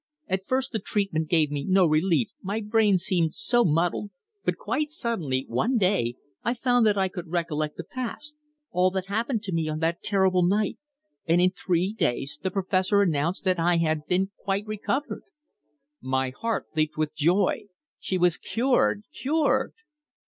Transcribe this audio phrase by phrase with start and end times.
[0.27, 4.09] At first, the treatment gave me no relief, my brain seemed so muddled,
[4.43, 8.35] but quite suddenly one day I found that I could recollect the past
[8.71, 10.79] all that happened to me on that terrible night.
[11.27, 14.01] And in three days the Professor announced that I had
[14.37, 15.25] quite recovered!"
[16.01, 17.65] My heart leapt with joy!
[17.99, 19.03] She was cured!
[19.13, 19.75] cured!